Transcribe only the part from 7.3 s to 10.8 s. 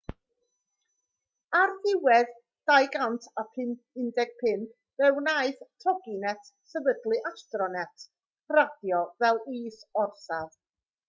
astronet radio fel is-orsaf